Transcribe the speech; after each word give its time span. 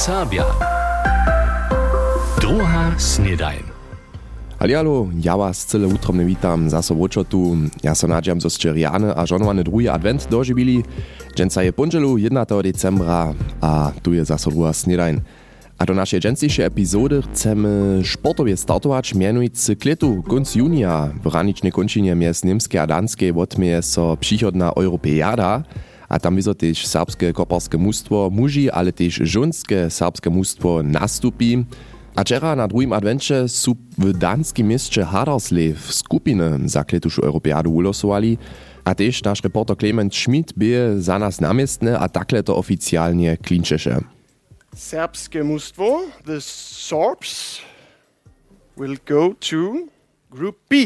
Serbia. 0.00 0.48
Druga 2.40 2.96
snedajn. 2.96 3.60
Halialo, 4.56 5.12
ja 5.20 5.36
was 5.36 5.68
cyle 5.68 5.92
utromne 5.92 6.24
witam, 6.24 6.72
tu. 7.28 7.68
Ja 7.84 7.92
so 7.92 8.08
nadziam, 8.08 8.40
zo 8.40 8.48
ste 8.48 8.72
riane 8.72 9.12
a 9.12 9.28
žonovane 9.28 9.60
drugi 9.60 9.92
advent 9.92 10.24
doživili. 10.30 10.80
Dženca 11.36 11.62
je 11.62 11.72
ponželu 11.72 12.16
1. 12.16 12.32
decembra 12.62 13.36
a 13.60 13.92
tu 14.00 14.16
je 14.16 14.24
zaso 14.24 14.48
druga 14.50 14.72
snedajn. 14.72 15.20
A 15.78 15.84
do 15.84 15.92
naszej 15.94 16.20
dżęsniejszej 16.20 16.64
epizody 16.64 17.22
chcemy 17.22 18.00
sportowie 18.04 18.56
startować 18.56 19.14
mianujcy 19.14 19.76
kletu 19.76 20.22
konc 20.22 20.54
junia. 20.54 21.12
W 21.24 21.26
ranicznej 21.26 21.72
kończynie 21.72 22.14
mies 22.14 22.44
niemskie 22.44 22.82
a 22.82 22.86
danskie 22.86 23.34
odmieje 23.36 23.82
so 23.82 24.16
przychodna 24.16 24.72
Europejada, 24.72 25.62
a 26.10 26.18
tam 26.18 26.36
wizo 26.36 26.54
też 26.54 26.86
serbskie 26.86 27.32
koparskie 27.32 27.78
mustwo 27.78 28.30
muži, 28.32 28.70
ale 28.70 28.92
też 28.92 29.14
żonskie 29.14 29.90
serbskie 29.90 30.30
mustwo 30.30 30.82
nastupi. 30.82 31.64
A 32.14 32.20
wczoraj 32.20 32.56
na 32.56 32.68
drugim 32.68 32.92
advencie 32.92 33.48
są 33.48 33.74
w 33.98 34.12
danskim 34.12 34.68
mieście 34.68 35.04
Haderslev 35.04 35.92
skupiny 35.92 36.58
za 36.64 36.84
kletušu 36.84 37.22
Europejadu 37.22 37.70
ulosowali, 37.70 38.38
a 38.84 38.94
też 38.94 39.22
nasz 39.22 39.42
reporter 39.42 39.76
Clement 39.76 40.14
Schmidt 40.14 40.52
bie 40.58 40.78
za 40.98 41.18
nas 41.18 41.40
namiestny, 41.40 41.98
a 41.98 42.08
takle 42.08 42.42
to 42.42 42.56
oficjalnie 42.56 43.36
klinčeše. 43.36 44.00
Serbske 44.76 45.44
mustvo, 45.44 46.00
the 46.26 46.40
Sorbs, 46.40 47.60
will 48.76 48.96
go 49.06 49.34
to 49.50 49.74
Group 50.30 50.56
B. 50.70 50.76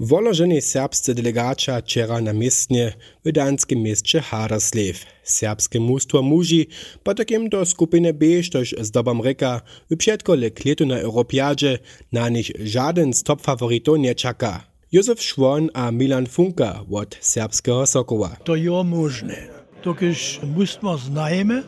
Wolożenie 0.00 0.62
serbscy 0.62 1.14
delegacja 1.14 1.80
wczera 1.80 2.20
na 2.20 2.32
miestnie 2.32 2.92
w 3.24 3.32
danskim 3.32 3.82
mieście 3.82 4.20
Haderslev. 4.20 4.98
Serbskie 5.22 5.80
mustwo 5.80 6.22
muži 6.22 6.66
potakim 7.02 7.48
do 7.48 7.66
skupiny 7.66 8.14
B, 8.14 8.42
štož 8.42 8.74
zdobam 8.80 9.20
reka, 9.20 9.60
w 9.90 9.96
przedkole 9.96 10.50
kletu 10.50 10.86
na 10.86 10.98
Europiadzie 10.98 11.78
na 12.12 12.28
nich 12.28 12.50
żaden 12.64 13.12
z 13.12 13.22
top 13.22 13.42
faworitów 13.42 13.98
nie 13.98 14.14
czeka. 14.14 14.64
Józef 14.92 15.22
Szwon 15.22 15.68
a 15.74 15.90
Milan 15.90 16.26
Funka 16.26 16.84
od 16.90 17.16
serbskiego 17.20 17.86
Sokoła. 17.86 18.36
To 18.44 18.56
je 18.56 18.84
možné. 18.84 19.48
Tokiž 19.82 20.40
mužstvo 20.56 20.96
znajeme, 20.96 21.62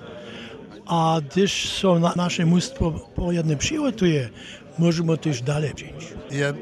a 0.87 1.21
když 1.21 1.69
so 1.69 1.99
na 1.99 2.13
naše 2.17 2.45
mužstvo 2.45 2.91
poriadne 3.15 3.57
přihotuje, 3.57 4.31
możemy 4.79 5.19
też 5.19 5.43
dalej 5.43 5.73
wziąć. 5.75 6.15
Ja 6.31 6.55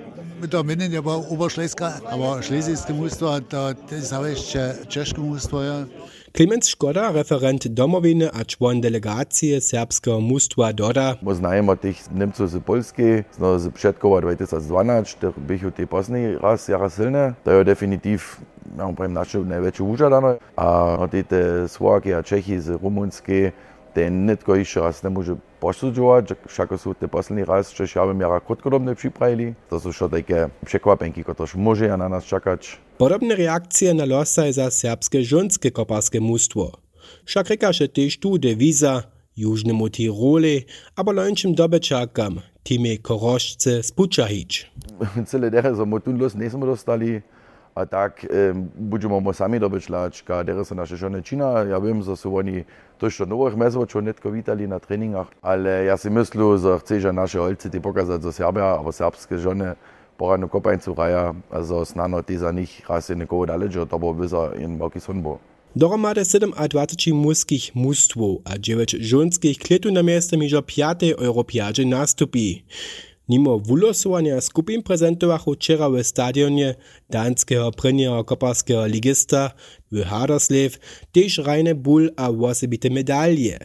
da 0.48 0.62
meinen 0.62 0.93
ja 0.93 1.05
war 1.05 1.31
Oberschlesger, 1.31 2.01
aber 2.05 2.43
Schlesien 2.43 2.75
ist 2.75 2.87
gemusst 2.87 3.21
worden, 3.23 3.47
da, 3.48 3.75
das 3.91 4.12
habe 4.12 4.33
ich 4.33 4.41
Tschechisch 4.89 5.15
gemusst 5.15 5.53
worden. 5.53 5.91
Clemens 6.34 6.69
Skoda, 6.71 7.11
referent 7.11 7.67
domovine, 7.77 8.31
a 8.33 8.45
član 8.45 8.81
delegacije 8.81 9.61
srpskega 9.61 10.19
mustva 10.19 10.73
Doda. 10.73 11.17
Poznajemo 11.25 11.77
teh 11.77 11.99
Nemcev 12.09 12.49
z 12.49 12.61
Polske, 12.65 13.25
no, 13.39 13.59
z 13.59 13.69
Pšetkova 13.71 14.23
2012, 14.25 15.21
ter 15.21 15.37
bih 15.37 15.67
v 15.69 15.73
te 15.77 15.87
pozni 15.87 16.33
raz, 16.41 16.69
jara 16.69 16.89
silne. 16.89 17.34
To 17.45 17.53
je 17.53 17.65
definitiv 17.69 18.41
ja, 18.79 18.89
našel 19.09 19.45
največji 19.45 19.84
užadano. 19.84 20.39
A 20.56 20.97
no, 21.05 21.09
te 21.12 21.69
Slovaki, 21.69 22.17
Čehi 22.25 22.61
z 22.61 22.81
Romunske, 22.81 23.53
Tenet 23.95 24.43
koji 24.43 24.65
še 24.65 24.81
raz 24.81 25.03
ne 25.03 25.11
može 25.11 25.35
posuđovati, 25.61 26.35
šako 26.48 26.79
su 26.79 26.95
te 26.95 27.09
posljednji 27.09 27.45
raz, 27.45 27.73
češ 27.73 27.97
ja 27.97 28.07
bym 28.07 28.21
jara 28.21 28.41
kratkodobne 28.41 28.95
pripravili. 28.95 29.55
To 29.71 29.81
su 29.81 29.93
što 29.93 30.09
také 30.09 30.49
překvapenky, 30.65 31.25
kotož 31.25 31.55
može 31.55 31.89
na 31.89 32.09
nas 32.09 32.25
čakać. 32.25 32.77
Podobne 32.99 33.34
reakcije 33.34 33.95
na 33.95 34.05
losaj 34.05 34.53
za 34.53 34.71
serbske 34.71 35.23
ženske 35.23 35.71
koparske 35.71 36.21
mustvo. 36.21 36.73
Však 37.25 37.49
rekaše 37.49 37.89
tež 37.89 38.17
tu 38.17 38.39
deviza 38.39 39.03
Južnemu 39.37 39.89
Tiroli, 39.89 40.67
aber 40.95 41.15
lončim 41.15 41.55
dobečakam, 41.55 42.43
time 42.62 42.97
Korošce 43.03 43.83
z 43.83 43.91
Pučahič. 43.93 44.67
Cele 45.28 45.50
dere 45.50 45.75
so 45.75 45.84
motun 45.84 46.21
los, 46.21 46.34
nismo 46.34 46.66
dostali 46.66 47.22
A 47.72 47.88
tak 47.88 48.21
um, 48.28 48.69
budemo 48.93 49.16
sami 49.33 49.56
dobiť 49.56 49.81
šlačka, 49.88 50.44
dere 50.44 50.60
sa 50.60 50.77
naše 50.77 51.00
žene 51.00 51.25
čina. 51.25 51.65
Ja 51.65 51.81
viem, 51.81 52.05
že 52.05 52.12
sú 52.21 52.37
oni 52.37 52.69
trošku 53.00 53.25
nových 53.25 53.56
mezov, 53.56 53.88
čo 53.88 54.05
netko 54.05 54.28
vítali 54.28 54.69
na 54.69 54.78
tréningach, 54.78 55.33
ale 55.43 55.88
ja 55.88 55.97
si 55.97 56.12
myslím, 56.12 56.60
že 56.60 56.78
chce 56.84 57.10
naše 57.10 57.41
holci 57.41 57.66
ti 57.72 57.81
pokazať, 57.83 58.22
že 58.22 58.31
Serbia, 58.31 58.77
alebo 58.77 58.94
serbské 58.94 59.41
žene 59.41 59.75
poradno 60.22 60.47
kopańcu 60.47 60.94
raja, 60.94 61.34
also 61.50 61.83
snano 61.83 62.22
ti 62.22 62.38
za 62.38 62.53
nich 62.53 62.71
raz 62.87 63.10
je 63.10 63.16
nekoho 63.19 63.43
daležo, 63.49 63.89
to 63.91 63.99
bo 63.99 64.15
vyza 64.15 64.54
in 64.60 64.78
veľký 64.78 65.00
son 65.03 65.19
bol. 65.19 65.43
Dohromady 65.72 66.21
27 66.21 67.16
mužských 67.16 67.72
mužstv 67.72 68.44
a 68.44 68.60
9 68.60 69.00
ženských 69.00 69.56
kletu 69.56 69.89
na 69.89 70.04
mieste 70.04 70.37
mižo 70.37 70.60
5. 70.60 71.16
Europiadzie 71.16 71.89
nastupí. 71.89 72.69
Nimo 73.28 73.59
wulosowanja 73.59 74.41
skupin 74.41 74.83
prezentowachu 74.83 75.55
wczera 75.55 75.91
w 75.91 76.03
stadionie 76.03 76.75
danskiego 77.10 77.71
prynjeho 77.71 78.25
koparskiego 78.25 78.87
ligista 78.87 79.50
w 79.93 80.03
Haderslev 80.05 80.78
też 81.12 81.38
reine 81.38 81.75
bull 81.75 82.12
a 82.16 82.33
wosebite 82.33 82.91
medaille. 82.91 83.59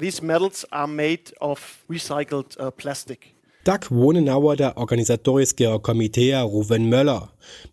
These 0.00 0.22
medals 0.22 0.66
are 0.70 0.86
made 0.86 1.32
of 1.40 1.84
recycled 1.90 2.56
uh, 2.56 2.74
plastic. 2.74 3.34
Tak 3.64 3.88
wone 3.90 4.20
nawoda 4.20 4.74
organizatorskiego 4.74 5.80
komiteja 5.80 6.42
Ruven 6.42 6.90
Möller. 6.90 7.20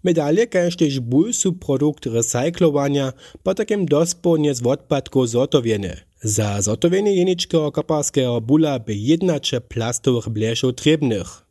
Medaille 0.03 0.47
kaž 0.47 0.75
tež 0.79 0.99
bull 0.99 1.33
su 1.33 1.53
produkt 1.53 2.05
recyklowania, 2.05 3.13
po 3.43 3.53
takim 3.53 3.85
dosponie 3.85 4.55
z 4.55 4.61
odpadków 4.65 5.29
zotowiene. 5.29 5.97
Za 6.23 6.61
zotowienie 6.61 7.13
jeniczkiego 7.15 7.71
koparskiego 7.71 8.41
bula 8.41 8.79
by 8.79 8.95
jednacze 8.95 9.61
plastowych 9.61 10.29
bleszów 10.29 10.75
trebnych. 10.75 11.45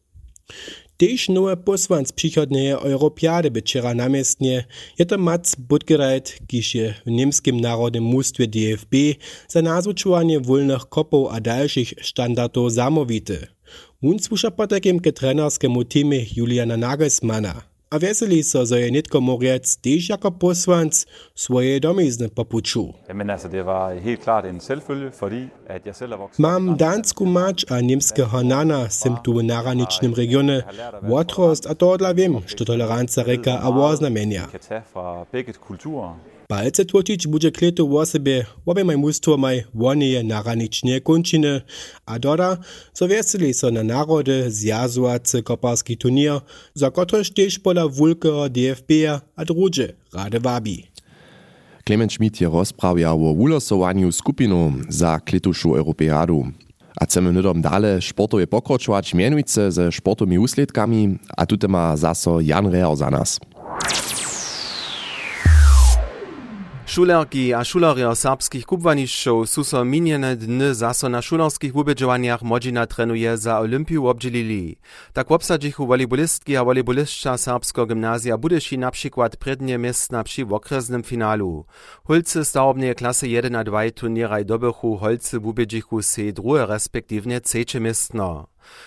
Tež 0.97 1.29
nowe 1.29 1.57
posłanc 1.57 2.13
przychodnej 2.13 2.71
Europiady 2.71 3.51
by 3.51 3.61
wczera 3.61 3.95
namiestnie 3.95 4.65
je 4.99 5.07
to 5.07 5.19
Mats 5.19 5.57
Budgereit, 5.57 6.39
kiż 6.47 6.75
je 6.75 6.95
w 7.07 7.11
niemskim 7.11 7.61
narodnym 7.61 8.05
mustwie 8.05 8.47
DFB 8.47 8.95
za 9.49 9.63
nazučovanie 9.63 10.41
wolnych 10.41 10.89
kopów 10.89 11.29
a 11.33 11.41
dalszych 11.41 11.95
standardów 12.03 12.73
zamówity. 12.73 13.60
Potakim 14.57 14.99
ke 15.01 15.13
trenerskemu 15.13 15.85
teamie 15.85 16.25
Juliana 16.37 16.77
Nagelsmana. 16.77 17.63
A 17.91 17.99
veseli 17.99 18.45
so, 18.45 18.67
że 18.67 18.81
je 18.81 18.91
nitko 18.91 19.21
morec 19.21 19.77
też 19.77 20.09
jako 20.09 20.31
posłanc 20.31 21.07
swoje 21.35 21.81
domizne 21.81 22.29
popuczu. 22.29 22.95
Jamen 23.09 23.31
altså, 23.31 23.49
det 23.49 23.63
var 23.65 23.95
helt 23.99 24.21
klart 24.21 24.45
en 24.45 24.61
selvfølge, 24.61 25.11
fordi 25.11 25.49
at 25.69 25.87
jeg 25.87 25.97
selv 25.97 26.13
er 26.13 26.17
vokset. 26.17 26.39
Mam 26.39 26.77
dansku 26.77 27.27
mać 27.27 27.65
a 27.71 27.81
niemskie 27.81 28.25
hanana 28.25 28.91
sim 28.91 29.17
tu 29.25 29.35
w 29.35 29.43
naranicznym 29.43 30.15
regionie. 30.15 30.63
Łotrost 31.09 31.67
a 31.67 31.75
to 31.75 31.99
dla 31.99 32.15
wiem, 32.15 32.35
że 32.47 32.65
tolerancja 32.65 33.23
reka 33.23 33.61
a 33.61 33.71
woznamienia. 33.71 34.47
Kan 34.47 34.61
tage 34.61 34.83
fra 34.93 35.27
begge 35.33 35.53
kulturer. 35.53 36.11
Palce 36.51 36.85
tłočić 36.85 37.27
bude 37.27 37.51
kletu 37.51 37.89
w 37.89 37.95
osobie, 37.95 38.47
obie 38.67 38.85
maj 38.85 38.97
mustwo 38.97 39.37
maj 39.37 39.65
wonie 39.75 40.23
naraniczne 40.23 41.01
kończyny, 41.01 41.61
a 42.07 42.19
doda, 42.19 42.57
so 42.93 43.09
veseli 43.09 43.55
so 43.55 43.71
na 43.71 43.83
narody 43.83 44.51
zjazuacy 44.51 45.43
koparski 45.43 45.97
turnier, 45.97 46.41
za 46.75 46.91
kotreż 46.91 47.31
też 47.31 47.59
pola 47.59 47.89
wulkeho 47.89 48.49
DFB-a 48.49 49.21
a 49.37 49.45
drugie 49.45 49.93
rade 50.13 50.41
wabi. 50.41 50.87
Clement 51.87 52.13
Schmidt 52.13 52.41
je 52.41 52.49
rozprawia 52.49 53.13
o 53.13 53.33
ulosowaniu 53.33 54.13
skupinu 54.13 54.73
za 54.89 55.21
kletušu 55.21 55.77
Europeadu. 55.77 56.47
A 57.01 57.05
chcemy 57.05 57.33
nudom 57.33 57.63
dale 57.63 58.01
sportowe 58.03 58.47
pokročować 58.47 59.15
mianujce 59.15 59.73
ze 59.73 59.93
sportowymi 59.93 60.39
usledkami, 60.39 61.19
a 61.37 61.47
tutaj 61.47 61.71
ma 61.71 61.97
zaso 61.97 62.41
Jan 62.41 62.67
Reher 62.67 62.97
za 62.97 63.11
nas. 63.11 63.41
Šulerki 66.91 67.55
a 67.55 67.63
šulerja 67.65 68.15
serbskich 68.15 68.65
kubłanišćów 68.67 69.51
su 69.51 69.65
so 69.65 69.85
minjene 69.85 70.35
dny 70.37 70.75
zaso 70.75 71.09
na 71.09 71.23
šulerskich 71.23 71.73
wubědžowaniach 71.73 72.43
modžina 72.43 72.87
trenuje 72.87 73.37
za 73.37 73.59
Olympiu 73.59 74.07
obdźelili. 74.07 74.77
Tak 75.13 75.31
obsadzichu 75.31 75.87
volejbolistki 75.87 76.57
a 76.57 76.63
volejbolistka 76.63 77.39
serbskiego 77.39 77.87
gymnazja 77.87 78.37
budeši 78.37 78.79
na 78.79 78.91
przykład 78.91 79.37
prednie 79.37 79.79
miestna 79.79 80.25
przy 80.25 80.43
okresnym 80.43 81.03
finalu. 81.03 81.65
Holcy 82.05 82.45
starobnej 82.45 82.95
klasy 82.95 83.29
1 83.29 83.57
a 83.57 83.65
2 83.65 83.91
turnieraj 83.91 84.45
dobychu 84.45 84.97
holcy 84.97 85.39
wubědžichu 85.39 86.03
se 86.03 86.33
druhe 86.33 86.67
respektywnie 86.67 87.41
trzecie 87.41 87.81
miestno. 87.81 88.47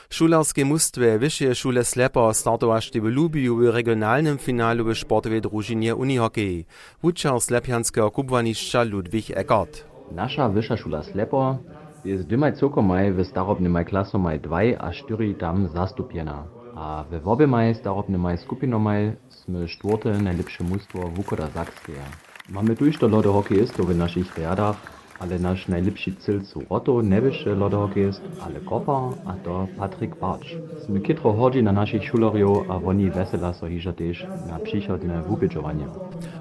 Šularske 0.10 0.66
mústve 0.66 1.18
vyššie 1.18 1.54
šule 1.56 1.84
slepo 1.84 2.28
startovašte 2.34 3.00
v 3.00 3.10
Lubiu 3.10 3.58
v 3.60 3.72
regionálnym 3.74 4.38
finálu 4.38 4.88
v 4.88 4.98
športovej 4.98 5.46
družine 5.46 5.96
Unihokej. 5.96 6.66
Vúčar 7.00 7.40
slepjanského 7.40 8.10
kubvanišča 8.14 8.86
Ludwig 8.86 9.34
Eckert. 9.34 9.86
Naša 10.14 10.50
vyššia 10.54 10.76
šula 10.78 11.02
slepo 11.04 11.62
je 12.04 12.20
z 12.20 12.24
dymaj 12.28 12.60
cokomaj 12.60 13.16
v 13.16 13.24
starobnymaj 13.24 13.86
klasomaj 13.88 14.44
2 14.44 14.76
a 14.76 14.88
4 14.92 15.40
tam 15.40 15.72
zastupiena. 15.72 16.46
A 16.74 17.06
we 17.10 17.22
wobymaj 17.22 17.78
starobnymaj 17.78 18.44
skupinomaj 18.44 19.16
sme 19.30 19.70
štvorte 19.70 20.10
najlepsze 20.10 20.66
ne 20.66 20.70
mústvo 20.74 21.06
Vukoda 21.14 21.48
Sakskeja. 21.54 22.06
der 22.50 22.78
tuż 22.78 22.98
to 22.98 23.08
lody 23.08 23.30
hokeistów 23.30 23.88
w 23.88 23.98
naszych 23.98 24.38
riadach, 24.38 24.93
ale 25.20 25.40
nasz 25.40 25.68
najlepszy 25.68 26.16
cel 26.16 26.46
su 26.46 26.62
Roto 26.70 27.02
nebysze 27.02 27.56
lodhokejst, 27.56 28.22
ale 28.46 28.60
kopa, 28.60 29.10
a 29.26 29.34
to 29.44 29.68
Patryk 29.78 30.16
Barcz. 30.16 30.58
Sme 30.86 31.00
kitro 31.00 31.32
hodzi 31.32 31.64
na 31.64 31.72
naszych 31.72 32.04
šulerjov 32.04 32.68
a 32.68 32.76
oni 32.84 33.10
vesela 33.10 33.54
so 33.54 33.68
hiža 33.68 33.94
tež 33.94 34.28
na 34.50 34.60
přichodne 34.60 35.22
wubidžovanie. 35.24 35.88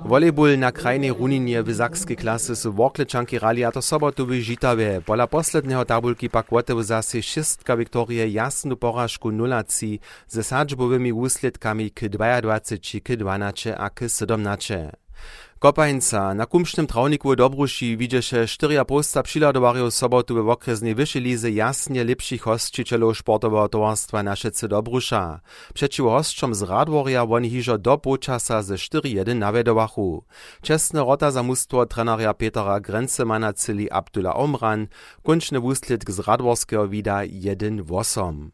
Volleyball 0.05 0.59
na 0.59 0.73
krajnej 0.73 1.13
runinie 1.13 1.63
w 1.63 1.75
sakskiej 1.75 2.17
klasy 2.17 2.57
su 2.57 2.73
Worklečanki 2.73 3.39
rali 3.39 3.65
a 3.65 3.71
to 3.73 3.83
sobotu 3.83 4.27
w 4.27 4.33
Žitave. 4.41 5.01
Pola 5.01 5.27
posledného 5.27 5.85
tabulki 5.85 6.29
pak 6.29 6.51
wotev 6.51 6.83
zase 6.83 7.23
šestka 7.23 7.75
Viktorie 7.75 8.29
jasnu 8.29 8.77
porażku 8.77 9.31
nulaci 9.31 10.01
ze 10.29 10.43
sadžbowymi 10.43 11.13
úsledkami 11.13 11.91
k 11.91 12.09
22, 12.09 13.01
k 13.01 13.17
12 13.17 13.75
a 13.79 13.91
k 13.91 14.09
17. 14.09 15.03
Kopańca 15.62 16.35
na 16.35 16.47
kumsznym 16.47 16.87
trawniku 16.87 17.37
Dobruši 17.37 17.97
widzieše 17.97 18.49
štyria 18.49 18.85
posta 18.85 19.23
přiladowarjów 19.23 19.94
sobotu 19.94 20.44
w 20.44 20.49
okresnej 20.49 20.94
wyższej 20.94 21.23
lize 21.23 21.50
jasnie 21.50 22.05
lepszych 22.05 22.43
hostčiteľov 22.43 23.14
sportowego 23.14 23.69
towarstwa 23.69 24.23
Našece 24.23 24.69
Dobrusza. 24.69 25.41
Przeciw 25.75 26.06
hostrzom 26.06 26.55
z 26.55 26.62
Radworja 26.62 27.23
oni 27.23 27.50
hižo 27.50 27.79
do 27.79 27.94
počasa 27.99 28.62
ze 28.62 28.75
4-1 28.75 29.38
navedowachu. 29.38 30.25
Čestne 30.62 31.00
rota 31.00 31.31
za 31.31 31.43
mustwo 31.43 31.87
treneria 31.87 32.35
Petera 32.35 32.81
Grencemana 32.81 33.53
cili 33.53 33.91
Abdullah 33.91 34.35
Omran, 34.37 34.87
končny 35.23 35.61
wusledk 35.61 36.11
z 36.11 36.19
Radworskiego 36.19 36.88
wida 36.88 37.23
1-8. 37.23 38.50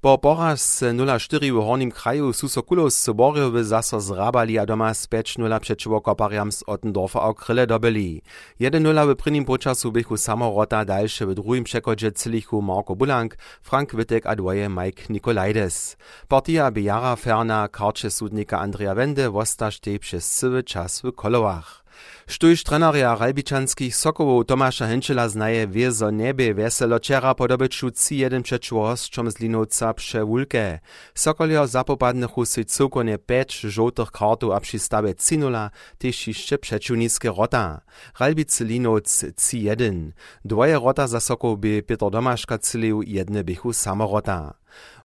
Po 0.00 0.18
poraz 0.18 0.82
0-4 0.82 1.52
w 1.52 1.66
Hornim 1.66 1.90
kraju 1.90 2.32
su 2.32 2.48
so 2.48 2.62
kulos 2.62 2.96
Soborjowy 2.96 3.64
zaso 3.64 4.00
zrabali 4.00 4.58
a 4.58 4.66
doma 4.66 4.94
specz 4.94 5.36
0 5.36 5.60
przeciwko 5.60 6.14
Brahms 6.48 6.62
Ottendorfa 6.66 7.20
okryle 7.20 7.66
dobili. 7.66 8.20
1-0 8.60 9.12
v 9.12 9.14
prinim 9.14 9.44
počasu 9.44 9.90
bychu 9.90 10.16
samorota 10.16 10.84
dalsche 10.84 11.26
v 11.26 11.34
druhým 11.34 11.64
překodže 11.64 12.12
cilichu 12.12 12.62
Marko 12.62 12.94
Bulank, 12.94 13.36
Frank 13.62 13.92
Wittek 13.92 14.26
a 14.26 14.34
Mike 14.68 15.02
Nikolaides. 15.08 15.96
Partia 16.28 16.70
by 16.70 16.82
Ferner, 17.14 17.16
ferna 17.16 17.68
sudnika 18.08 18.58
Andrea 18.58 18.94
Wende 18.94 19.28
vostaž 19.28 19.80
tej 19.80 19.98
přes 19.98 20.28
civil 20.28 20.62
čas. 20.62 21.02
Štuž 22.28 22.62
trenerja 22.62 23.14
Ralbičanských 23.14 23.96
Sokołów 23.96 24.46
Tomasza 24.46 24.86
Henčela 24.86 25.28
znaje 25.28 25.66
wie, 25.66 25.92
zo 25.92 26.10
nebe 26.10 26.54
weselo 26.54 26.98
čera 26.98 27.34
ci 27.94 28.16
jeden 28.18 28.42
przeciwko 28.42 28.86
hostrzom 28.86 29.30
z 29.30 29.38
Linowca 29.40 29.94
pře 29.94 30.24
Wulke. 30.24 30.80
Sokolio 31.14 31.66
zapopadnych 31.66 32.38
usy 32.38 32.64
cukonie 32.64 33.18
peć 33.18 33.60
żółtych 33.60 34.10
kartów 34.10 34.52
a 34.52 34.60
przy 34.60 34.78
stawie 34.78 35.14
cinula, 35.14 35.70
przeciwniskie 36.60 37.28
rota. 37.30 37.80
Ralbicy 38.20 38.64
Linowc 38.64 39.24
ci 39.36 39.62
jeden. 39.62 40.12
Dwoje 40.44 40.74
rota 40.74 41.06
za 41.06 41.20
Sokoł 41.20 41.56
by 41.56 41.82
Peter 41.82 42.10
Domaszka 42.10 42.58
cylił, 42.58 43.02
jedne 43.02 43.44
bychu 43.44 43.72
samorota. 43.72 44.54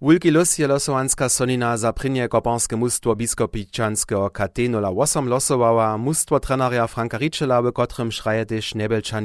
Wulki 0.02 0.32
los 0.32 0.58
je 0.58 0.68
losowanska 0.68 1.30
sonina 1.30 1.78
za 1.78 1.94
prynie 1.94 2.28
kopanskie 2.28 2.78
mustwo 2.78 3.16
biskopičanskiego 3.16 4.30
Katenola 4.30 4.90
8 4.90 5.28
losowała, 5.30 5.98
mustwo 5.98 6.40
treneria 6.40 6.88
Franka 6.88 7.18
Riczela, 7.18 7.62
w 7.62 7.72
kotrym 7.72 8.12
szraje 8.12 8.46
też 8.46 8.74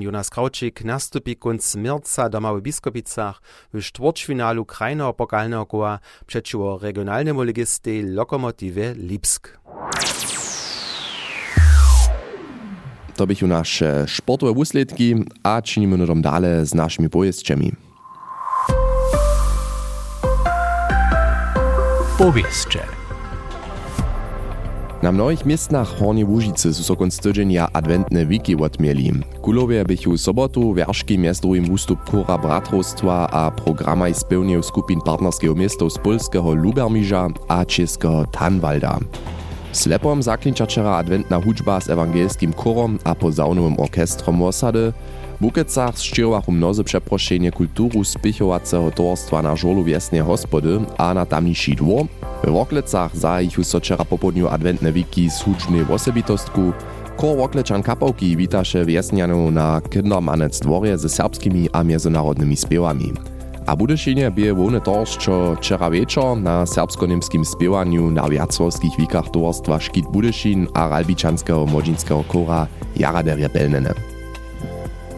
Jonas 0.01 0.31
Krauczyk, 0.31 0.85
nastupi 0.85 1.37
kunc 1.37 1.77
Mirca 1.77 2.29
doma 2.29 2.55
w 2.55 2.61
Biskopicach 2.61 3.43
w 3.75 3.83
czwartfinalu 3.83 4.65
krajnego 4.65 5.13
pokalnego 5.13 5.67
koła 5.67 5.99
przeciwko 6.27 6.79
regionalnemu 6.83 7.43
legisty 7.43 8.03
Lokomotive 8.03 8.97
Lipsk. 8.97 9.59
To 13.17 13.27
bychu 13.27 13.47
nasze 13.47 14.07
sportowe 14.09 14.53
wusledki, 14.53 15.15
a 15.43 15.63
czynimy 15.63 15.97
no 15.97 16.15
dalej 16.15 16.67
z 16.67 16.75
naszymi 16.75 17.09
pojeźdźcami. 17.09 17.88
Powieszcze. 22.19 22.83
Na 25.03 25.13
mnohých 25.13 25.47
miestnach 25.47 25.89
Hornie 25.99 26.27
Łužice 26.27 26.75
su 26.75 26.83
so 26.83 26.97
konc 26.97 27.19
tydzienia 27.19 27.69
adventne 27.73 28.27
wiki 28.27 28.57
odmieli. 28.57 29.13
Kulowie 29.43 29.85
bychu 29.85 30.19
sobotu 30.19 30.75
wierszki 30.75 31.19
miestowym 31.19 31.65
wustup 31.65 32.11
Kora 32.11 32.39
Bratrostwa 32.39 33.31
a 33.31 33.51
programaj 33.51 34.15
spełnił 34.15 34.63
skupin 34.63 35.01
partnerskiego 35.01 35.55
miasta 35.55 35.91
z 35.91 35.99
polskiego 35.99 36.55
Lubermiża 36.55 37.29
a 37.49 37.65
czeskiego 37.65 38.27
Tanwalda. 38.33 38.99
Slepom 39.73 40.23
zaklinča 40.23 40.67
adventna 40.99 41.41
hudžba 41.41 41.81
s 41.81 41.91
evangelskim 41.91 42.53
chorom 42.53 42.99
a 43.05 43.15
pozaunovým 43.15 43.79
orkestrom 43.81 44.43
osady, 44.43 44.93
w 45.39 45.41
Bukecach 45.41 45.99
šćirowachu 45.99 46.53
mnozy 46.53 46.85
przeproszenie 46.85 47.53
kulturu 47.53 48.05
spichowacego 48.05 48.91
towarstwa 48.91 49.43
na 49.43 49.57
żolu 49.57 49.85
wiesnie 49.85 50.23
hospody 50.23 50.81
a 50.99 51.15
na 51.15 51.27
tamniejszy 51.27 51.75
dwór. 51.75 52.07
W 52.45 52.51
Woklecach 52.51 53.17
zajichu 53.17 53.65
so 53.65 53.79
wczera 53.79 54.05
popodniu 54.05 54.49
adwentne 54.49 54.93
wiki 54.93 55.31
z 55.31 55.43
hudżnej 55.43 55.83
osobitostku. 55.91 56.73
Kor 57.17 57.37
Wokleczan 57.37 57.83
Kapałki 57.83 58.37
witaše 58.37 58.85
wiesnianu 58.85 59.51
na 59.51 59.81
Kindermanec 59.91 60.61
dworje 60.61 60.99
ze 60.99 61.09
serbskimi 61.09 61.69
a 61.73 61.85
międzynarodnymi 61.85 62.57
śpiewami. 62.57 63.13
A 63.67 63.77
Budyšinie 63.77 64.31
bie 64.31 64.55
wony 64.55 64.81
torž, 64.81 65.17
čo 65.17 65.55
včera 65.57 65.91
večer 65.91 66.37
na 66.37 66.67
serbsko-niemskim 66.67 67.45
spiewaniu 67.45 68.11
na 68.11 68.29
viacvorských 68.29 68.97
wikach 68.99 69.31
towarstwa 69.31 69.79
Škit 69.81 70.07
Budyšin 70.11 70.67
a 70.75 70.89
Ralbičanského 70.89 71.67
modžinského 71.67 72.23
kora 72.23 72.67
Jara 72.97 73.23
der 73.23 73.39
Rebelnene. 73.39 74.18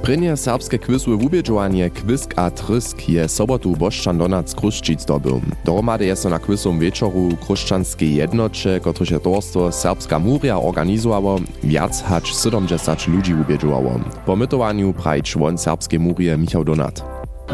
Prynje 0.02 0.36
serbske 0.36 0.78
kwizły 0.78 1.16
wubědžovanie 1.16 1.90
Kwisk 1.90 2.34
a 2.36 2.50
Trysk 2.50 3.08
je 3.08 3.28
sobotu 3.28 3.76
Boščan 3.76 4.18
Donac 4.18 4.54
Kruščic 4.54 5.04
dobył. 5.04 5.40
Dohromady 5.64 6.06
je 6.06 6.16
so 6.16 6.30
na 6.30 6.38
kwizom 6.38 6.78
wieczoru 6.78 7.36
Kruščanske 7.46 8.06
jednocze, 8.06 8.80
kotrež 8.80 9.10
je 9.10 9.20
towarstwo 9.20 9.72
Serbska 9.72 10.18
Muria 10.18 10.56
organizowało, 10.56 11.40
wiac 11.62 12.02
hacz 12.02 12.32
70 12.32 13.08
ludzi 13.08 13.34
wubědžowało. 13.34 14.00
Po 14.26 14.36
mytowaniu 14.36 14.92
praj 14.92 15.22
człon 15.22 15.58
Serbskiej 15.58 16.00
Murie 16.00 16.36
Michał 16.36 16.64
Donat. 16.64 17.04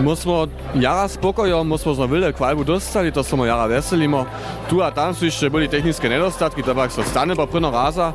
Musimo 0.02 0.46
jara 0.75 1.08
spokojo, 1.08 1.64
musimo 1.64 1.94
za 1.94 2.06
wyle 2.06 2.32
kwalbu 2.32 2.64
dostali, 2.64 3.12
to 3.12 3.25
samo 3.25 3.46
jara 3.46 3.69
veselimo. 3.69 4.26
Tu 4.69 4.82
a 4.82 4.90
tam 4.90 5.14
su 5.14 5.25
jeszcze 5.25 5.50
byli 5.50 5.69
techniczne 5.69 6.08
nedostatki, 6.08 6.62
to 6.62 6.75
pak 6.75 6.93
so 6.93 7.02
stane 7.04 7.37
po 7.37 7.46
prino 7.46 7.70
raza. 7.70 8.12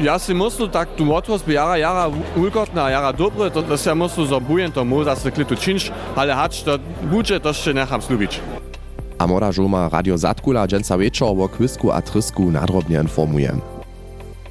Ja 0.00 0.16
si 0.18 0.32
muslu 0.34 0.64
tak 0.68 0.88
tu 0.96 1.04
motros 1.04 1.44
by 1.44 1.52
jara 1.52 1.76
jara 1.76 2.08
ulgotna, 2.36 2.88
jara 2.88 3.12
dobre, 3.12 3.50
to, 3.52 3.62
to 3.62 3.76
se 3.76 3.94
muslu 3.94 4.24
za 4.24 4.40
bujen 4.40 4.72
to 4.72 4.84
mu 4.84 5.04
zase 5.04 5.30
klitu 5.30 5.56
činš, 5.56 5.92
ale 6.16 6.32
hacz 6.32 6.64
to 6.64 6.78
buče, 7.12 7.40
to 7.40 7.48
jeszcze 7.48 7.74
necham 7.74 8.02
slubić. 8.02 8.40
A 9.18 9.26
moda 9.26 9.52
żoma 9.52 9.88
Radio 9.92 10.18
Zatkula 10.18 10.66
dżęca 10.66 10.98
wieczor 10.98 11.36
o 11.40 11.48
kwisku 11.48 11.92
a 11.92 12.02
trysku 12.02 12.50
nadrobnie 12.50 13.00
informuje. 13.00 13.52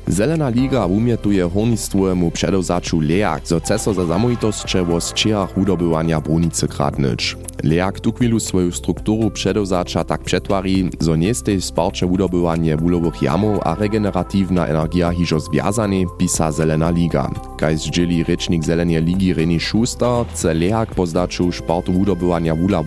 Zelena 0.09 0.49
liga 0.49 0.85
umietuje 0.85 1.43
hornistwemu 1.43 2.31
předewzaczu 2.31 2.99
Leak, 2.99 3.47
zo 3.47 3.59
ceso 3.59 3.93
za 3.93 4.05
zamówitosće 4.05 4.81
wo 4.81 5.01
sčerach 5.01 5.53
hudobywania 5.53 6.21
brunicy 6.21 6.67
kradnyć. 6.67 7.37
Leak 7.63 7.99
tu 7.99 8.11
chwilu 8.11 8.39
swoją 8.39 8.71
strukturu 8.71 9.29
předewzacza 9.31 10.03
tak 10.03 10.21
przetwari, 10.23 10.89
zo 10.99 11.15
niestej 11.15 11.61
sparcze 11.61 12.07
hudobywanie 12.07 12.77
wulowych 12.77 13.21
jamów 13.21 13.59
a 13.63 13.75
regeneratywna 13.75 14.67
energia 14.67 15.11
hižo 15.11 15.39
związane, 15.39 16.05
pisa 16.17 16.51
Zelena 16.51 16.89
liga. 16.89 17.29
Kaj 17.57 17.77
zdzieli 17.77 18.23
rečnik 18.23 18.63
Zelenie 18.63 19.01
ligi 19.01 19.33
René 19.33 19.59
Schuster, 19.59 20.25
chce 20.33 20.53
Leak 20.53 20.95
po 20.95 21.05
zdaczu 21.05 21.51
sportu 21.51 21.93
hudobywania 21.93 22.55
wula 22.55 22.83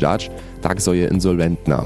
dać, 0.00 0.30
tak 0.60 0.82
zo 0.82 0.92
je 0.92 1.08
insolventna. 1.08 1.84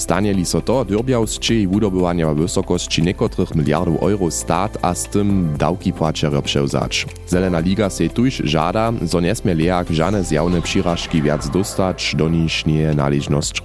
Stanieli 0.00 0.46
so 0.46 0.60
to 0.60 0.84
dyrbjawsči 0.84 1.66
wudobywania 1.66 2.34
wysokości 2.34 3.02
niekotrych 3.02 3.54
miliardów 3.54 4.02
euro 4.02 4.30
stat 4.30 4.78
a 4.82 4.94
z 4.94 5.04
tym 5.04 5.56
dawki 5.58 5.92
płaczerjo 5.92 6.42
przewzać. 6.42 7.06
Zelena 7.26 7.60
Liga 7.60 7.90
se 7.90 8.08
tuż 8.08 8.42
żada, 8.44 8.92
zo 9.02 9.20
nie 9.20 9.34
smie 9.34 9.54
lejak 9.54 9.90
żadne 9.90 10.24
zjawne 10.24 10.62
przyrażki 10.62 11.22
wiac 11.22 11.50
dostać, 11.50 12.14
do 12.18 12.28
niż 12.28 12.66
nie 12.66 12.94
należność. 12.94 13.62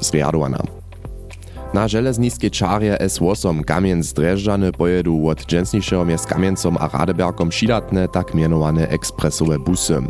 Na 1.73 1.87
železniskiej 1.87 2.51
czarje 2.51 2.97
S8 3.01 3.63
Kamienc 3.63 4.13
Dreżdżany 4.13 4.71
pojedu 4.71 5.27
od 5.27 5.45
dżęsniejszego 5.45 6.05
miast 6.05 6.25
Kamiencom 6.25 6.77
a 6.79 6.87
Radebergom 6.97 7.51
šidatne 7.51 8.07
tak 8.07 8.33
mianowane 8.33 8.87
ekspresowe 8.89 9.59
busy. 9.59 10.01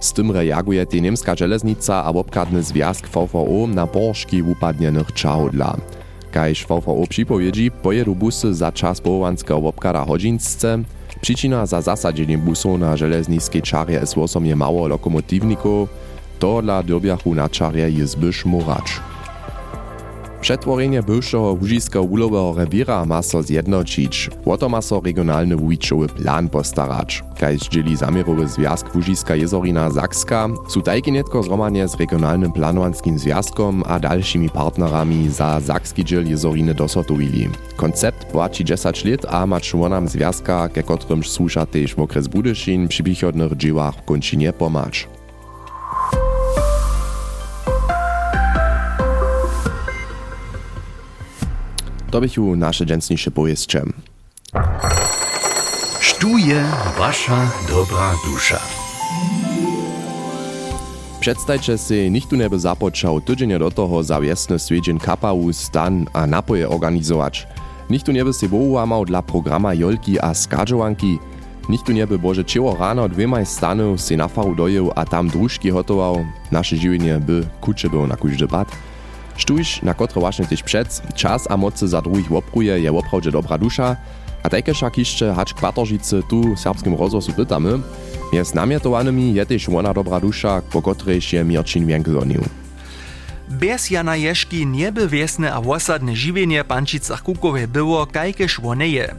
Z 0.00 0.12
tym 0.12 0.30
reaguje 0.30 0.86
te 0.86 1.00
niemska 1.00 1.36
železnica 1.36 2.04
a 2.04 2.08
obkadny 2.08 2.62
związk 2.62 3.08
VVO 3.08 3.66
na 3.66 3.86
porszki 3.86 4.42
upadnienych 4.42 5.12
czahudla. 5.12 5.76
Kajż 6.30 6.66
VVO 6.66 7.06
przypowiedzi, 7.08 7.70
pojedu 7.70 8.14
busy 8.14 8.54
za 8.54 8.72
czas 8.72 9.00
połowanskiego 9.00 9.56
obkada 9.56 10.04
hodzince, 10.04 10.78
Przyczyna 11.20 11.66
za 11.66 11.82
zasadzenie 11.82 12.38
busów 12.38 12.80
na 12.80 12.96
železniskiej 12.96 13.62
czarje 13.62 14.00
S8 14.00 14.44
je 14.44 14.56
mało 14.56 14.88
lokomotywników, 14.88 15.88
to 16.38 16.62
dla 16.62 16.82
dyrbiachu 16.82 17.34
na 17.34 17.48
czarje 17.48 17.90
je 17.90 18.06
zbysz 18.06 18.44
muracz. 18.44 19.09
Przetworenie 20.40 21.04
bywšeho 21.04 21.52
łužiského 21.60 22.00
úlového 22.00 22.56
revíra 22.56 23.04
má 23.04 23.20
so 23.20 23.44
zjednočić. 23.44 24.32
O 24.48 24.56
to 24.56 24.72
má 24.72 24.80
so 24.80 24.96
regionálny 24.96 25.52
wujičowy 25.52 26.08
plan 26.08 26.48
postarać. 26.48 27.20
Kaj 27.36 27.58
zdźeli 27.60 27.96
zamierowy 27.96 28.48
związk 28.48 28.88
Łužiska 28.96 29.36
Jezorina 29.36 29.92
Zakska, 29.92 30.48
sú 30.72 30.80
tajki 30.80 31.12
netko 31.12 31.44
zromanie 31.44 31.84
z 31.84 32.00
regionalnym 32.00 32.56
planowanskim 32.56 33.20
związkom 33.20 33.84
a 33.84 34.00
dalszymi 34.00 34.48
partnerami 34.48 35.28
za 35.28 35.60
Zakski 35.60 36.04
dziel 36.04 36.24
Jezoriny 36.24 36.74
dosotowili. 36.74 37.52
Koncept 37.76 38.24
płaci 38.32 38.64
10 38.64 39.04
lat 39.04 39.22
a 39.28 39.46
ma 39.46 39.60
członam 39.60 40.08
związka, 40.08 40.68
ke 40.72 40.82
kotrymż 40.82 41.28
słusza 41.28 41.66
też 41.66 41.94
w 41.94 42.00
okres 42.00 42.28
Budyszin 42.28 42.88
przy 42.88 43.02
przychodnych 43.02 43.56
dziełach 43.56 44.04
kończynie 44.04 44.52
pomacz. 44.52 45.19
To 52.10 52.20
bychu 52.20 52.56
nasze 52.56 52.86
dżęsniejsze 52.86 53.30
pojeszcze. 53.30 53.82
Štuje 56.00 56.64
wasza 56.98 57.50
dobra 57.68 58.14
dusza. 58.24 58.60
Przedstajcie 61.20 61.78
si, 61.78 62.10
nichtu 62.10 62.36
neby 62.36 62.58
započał 62.58 63.20
tydzień 63.20 63.58
do 63.58 63.70
toho 63.70 64.02
za 64.02 64.20
wiesny 64.20 64.58
swiedzień 64.58 64.98
kapału, 64.98 65.52
stan 65.52 66.06
a 66.12 66.26
napoje 66.26 66.68
organizować. 66.68 67.46
Nichtu 67.90 68.12
neby 68.12 68.32
si 68.32 68.48
wołamał 68.48 69.04
dla 69.04 69.22
programa 69.22 69.74
Jolki 69.74 70.20
a 70.20 70.34
skadżowanki. 70.34 71.18
Nichtu 71.68 71.92
neby 71.92 72.18
Boże 72.18 72.44
ciło 72.44 72.76
rano 72.76 73.08
dwiemaj 73.08 73.46
stanów 73.46 74.00
si 74.00 74.16
na 74.16 74.28
faru 74.28 74.54
dojeł 74.54 74.90
a 74.94 75.04
tam 75.04 75.28
drużki 75.28 75.70
hotował. 75.70 76.24
Nasze 76.52 76.76
żywienie 76.76 77.18
by 77.18 77.46
kucze 77.60 77.90
było 77.90 78.06
na 78.06 78.16
każdy 78.16 78.46
bad. 78.46 78.68
Štuž, 79.40 79.82
na 79.82 79.94
kotro 79.94 80.20
właśnie 80.20 80.46
tyś 80.46 80.62
przed, 80.62 81.02
czas 81.14 81.50
a 81.50 81.56
mocy 81.56 81.88
za 81.88 82.02
drugich 82.02 82.32
opruje 82.32 82.80
je 82.80 82.92
oprawdzie 82.92 83.30
dobra 83.30 83.58
dusza, 83.58 83.96
a 84.42 84.48
tajke 84.48 84.74
však 84.74 84.98
jeszcze 84.98 85.34
hacz 85.34 85.54
kwartoržice 85.54 86.22
tu 86.22 86.56
serbskim 86.56 86.94
rozgłosu 86.94 87.32
pytamy, 87.32 87.78
jest 88.32 88.54
namietowanymi 88.54 89.34
je 89.34 89.46
też 89.46 89.68
ona 89.68 89.94
dobra 89.94 90.20
dusza, 90.20 90.62
po 90.72 90.82
którejś 90.82 91.32
je 91.32 91.44
Mirčin 91.44 91.86
Wienklonił. 91.86 92.59
Bez 93.50 93.90
Jana 93.90 94.16
Jeszki 94.16 94.66
nie 94.66 94.92
by 94.92 95.08
wiesne 95.08 95.52
a 95.52 95.60
wosadne 95.60 96.16
żywienie 96.16 96.64
pančicach 96.64 97.22
kukowe 97.22 97.68
było, 97.68 98.06
kajkeż 98.06 98.60
one 98.62 98.88
je. 98.88 99.14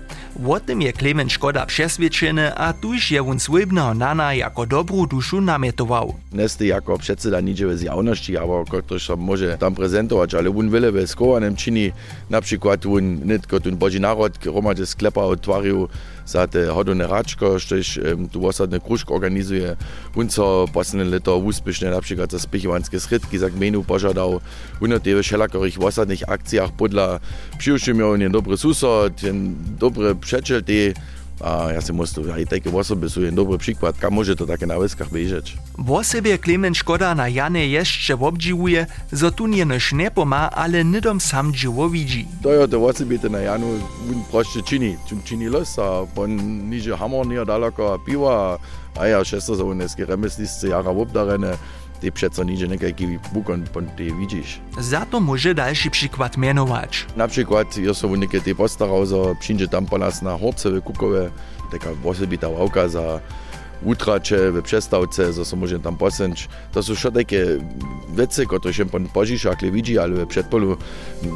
O 0.48 0.60
tym 0.60 0.82
je 0.82 0.94
Klemen 0.94 1.30
Škoda 1.30 1.66
přesvědčený 1.66 2.56
a 2.56 2.74
tuž 2.74 3.12
je 3.12 3.22
on 3.22 3.40
swojbného 3.40 3.94
nana 3.94 4.34
jako 4.34 4.66
dobrú 4.66 5.06
dušu 5.06 5.42
namietował. 5.42 6.16
Nesty 6.32 6.68
jako 6.68 6.98
předseda 6.98 7.42
ničeho 7.42 7.78
z 7.78 7.82
javnosti, 7.82 8.38
aber 8.38 8.64
ktoś 8.64 9.04
sa 9.04 9.16
może 9.16 9.58
tam 9.60 9.76
prezentować, 9.76 10.34
ale 10.34 10.50
on 10.50 10.72
wiele 10.72 10.92
ve 10.92 11.08
skovanem 11.08 11.56
čini, 11.56 11.92
na 12.30 12.42
przykład 12.42 12.86
on 12.86 13.28
netko 13.28 13.60
ten 13.60 13.76
Boží 13.76 14.00
národ 14.00 14.32
hromady 14.40 14.86
sklepa 14.88 15.22
otwaril 15.22 15.92
za 16.26 16.48
te 16.48 16.72
hodone 16.72 17.08
račko, 17.08 17.60
štož 17.60 17.98
um, 17.98 18.30
tu 18.32 18.40
osadne 18.48 18.80
kružk 18.80 19.12
organizuje. 19.12 19.76
On 20.16 20.30
so 20.30 20.64
posledné 20.72 21.20
leto 21.20 21.36
úspešne 21.36 21.92
napríklad 21.92 22.32
za 22.32 22.40
spichovanské 22.40 23.00
sredky 23.00 23.36
za 23.36 23.52
gmenu 23.52 23.84
dal 24.22 24.40
unotewe 24.82 25.24
šelakorih, 25.24 25.78
v 25.78 25.90
osadnih 25.90 26.24
akcijah 26.28 26.70
podla 26.78 27.20
pšivšimijo 27.58 28.16
in 28.16 28.22
je 28.22 28.30
dobro 28.30 28.58
susod, 28.58 29.24
in 29.24 29.56
dobro 29.80 30.16
pšečel 30.16 30.62
te. 30.62 30.94
A 31.42 31.72
ja 31.74 31.82
se 31.82 31.94
mostu, 31.94 32.22
ja 32.28 32.38
i 32.38 32.46
take 32.46 32.70
osobe 32.70 33.10
su 33.10 33.22
jedan 33.22 33.36
dobar 33.36 33.58
prikvat, 33.58 33.98
ka 33.98 34.10
može 34.10 34.36
to 34.36 34.46
take 34.46 34.68
na 34.70 34.78
veskah 34.78 35.10
bežeć. 35.10 35.56
Vo 35.78 36.04
sebe 36.04 36.38
Klemen 36.38 36.74
Škoda 36.74 37.14
na 37.14 37.28
Jane 37.28 37.72
ješće 37.72 38.14
obdživuje, 38.16 38.86
za 39.12 39.32
tu 39.32 39.48
njenoš 39.48 39.92
ne 39.92 40.12
poma, 40.14 40.50
ale 40.54 40.84
nidom 40.84 41.20
sam 41.20 41.54
dživo 41.54 41.88
vidži. 41.88 42.26
To 42.44 42.54
je 42.54 42.68
to 42.68 42.80
vo 42.80 42.94
sebe 42.94 43.18
na 43.30 43.40
Janu, 43.40 43.74
on 44.10 44.22
prošće 44.32 44.62
čini, 44.70 44.98
čini 45.26 45.50
los, 45.50 45.78
a 45.78 46.06
pon 46.16 46.30
niže 46.70 46.96
hamor 46.96 47.26
nije 47.28 47.46
daleko 47.46 47.98
piva, 48.06 48.58
a 49.00 49.08
ja 49.08 49.24
šesto 49.24 49.56
za 49.56 49.64
uneske 49.64 50.06
remeslice, 50.06 50.68
jara 50.68 50.92
obdarene, 50.92 51.58
ty 52.02 52.12
přece 52.12 52.42
nič 52.46 52.66
nekaký 52.66 53.20
bukon, 53.32 53.64
ty 53.96 54.10
vidíš. 54.12 54.62
Za 54.80 55.06
to 55.06 55.20
może 55.22 55.54
dalszy 55.54 55.90
przykład 55.90 56.38
mianować. 56.38 57.06
Na 57.16 57.28
przykład, 57.28 57.78
ja 57.78 57.94
som 57.94 58.10
niekedy 58.18 58.42
ty 58.42 58.56
postaral, 58.56 59.06
że 59.06 59.36
przyjdzie 59.40 59.68
tam 59.68 59.86
po 59.86 59.98
nas 59.98 60.22
na 60.22 60.38
Horcewe 60.38 60.82
Kukowe, 60.82 61.32
taka 61.72 61.90
osobita 62.04 62.50
ławka 62.50 62.90
za 62.90 63.22
utrače 63.82 64.52
v 64.52 64.62
přestavce, 64.62 65.34
zo 65.34 65.46
sa 65.46 65.56
môžem 65.58 65.82
tam 65.82 65.98
posenč. 65.98 66.46
To 66.74 66.86
sú 66.86 66.94
všetko 66.94 67.18
také 67.18 67.42
veci, 68.14 68.46
ktoré 68.46 68.74
som 68.74 68.90
po 68.90 69.02
požišakli 69.02 69.74
vidí, 69.74 69.98
ale 69.98 70.24
v 70.24 70.30
předpolu 70.30 70.78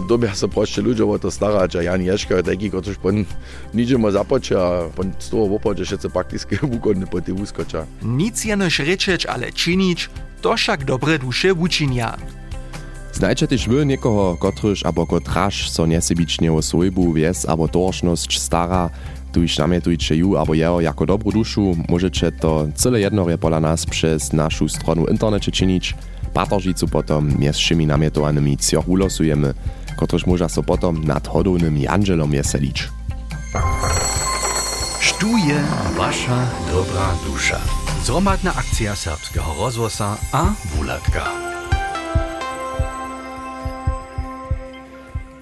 dobia 0.06 0.34
sa 0.38 0.46
proste 0.46 0.86
ľudia 0.86 1.06
o 1.06 1.18
to 1.18 1.34
starať. 1.34 1.82
A 1.82 1.90
Jan 1.90 2.06
Ješka 2.06 2.42
je 2.42 2.50
taký, 2.50 2.70
ktorý 2.70 2.98
po 3.02 3.10
ničemu 3.74 4.08
započia 4.14 4.58
a 4.58 4.70
po 4.94 5.04
z 5.06 5.28
toho 5.32 5.50
opoče 5.50 5.84
všetci 5.86 6.08
prakticky 6.14 6.54
vúkodne 6.62 7.10
po 7.10 7.18
tých 7.22 7.38
úskoča. 7.38 7.90
Nic 8.06 8.38
jenož 8.38 8.86
rečeć, 8.86 9.26
ale 9.26 9.50
činić, 9.50 10.10
to 10.46 10.54
však 10.54 10.86
dobre 10.86 11.18
duše 11.18 11.50
učinia. 11.54 12.18
Znajcie 13.16 13.48
też 13.48 13.72
wy 13.72 13.86
niekoho, 13.86 14.36
kotryż 14.36 14.84
abo 14.86 15.08
kotraż 15.08 15.72
so 15.72 15.86
niesybicznie 15.88 16.54
o 16.54 16.62
swojbu, 16.62 17.14
wies 17.14 17.46
abo 17.48 17.68
tożność 17.68 18.42
stara, 18.42 18.90
tuż 19.36 19.58
namietujcie 19.58 20.16
ju 20.16 20.38
abo 20.38 20.54
jeho 20.54 20.82
jako 20.82 21.06
dobrą 21.06 21.32
duszu, 21.32 21.76
możecie 21.90 22.32
to 22.32 22.68
cyle 22.76 23.00
jedno 23.00 23.30
je 23.30 23.38
pola 23.38 23.60
nas 23.60 23.86
przez 23.86 24.34
naszą 24.34 24.68
stronę 24.68 25.02
internecie 25.12 25.52
czynić. 25.52 25.96
Patoržicu 26.34 26.88
potom 26.88 27.32
mjez 27.40 27.58
všemi 27.58 27.88
namietowanymi 27.88 28.58
cioch 28.58 28.88
ulosujemy, 28.90 29.54
kotryż 29.98 30.26
może 30.26 30.50
so 30.50 30.64
potom 30.64 31.04
nad 31.04 31.28
hodownym 31.28 31.78
Jangelom 31.78 32.34
jeselić. 32.34 32.90
Štuje 35.00 35.60
wasza 35.98 36.48
dobra 36.72 37.08
dusza. 37.28 37.60
Zromadna 38.06 38.56
akcja 38.56 38.96
serbskiego 38.96 39.56
rozwosa 39.60 40.18
a 40.32 40.54
wulatka. 40.76 41.55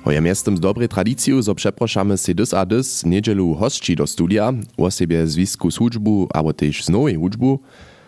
Hojem 0.03 0.25
jestem 0.25 0.57
z 0.57 0.59
dobrej 0.59 0.89
tradyciju, 0.89 1.41
zo 1.41 1.55
przeproszamy 1.55 2.17
si 2.17 2.35
dys 2.35 2.53
a 2.53 2.65
dys 2.65 3.05
niedzielu 3.05 3.55
hostči 3.55 3.95
do 3.95 4.03
studia, 4.07 4.53
o 4.77 4.91
siebie 4.91 5.27
zwisku 5.27 5.71
z 5.71 5.77
hudžbu, 5.77 6.27
abo 6.33 6.53
też 6.53 6.83
z 6.83 6.89
nowej 6.89 7.15
hudžbu. 7.15 7.59